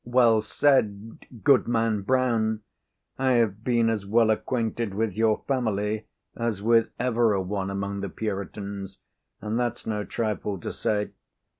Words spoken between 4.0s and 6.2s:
well acquainted with your family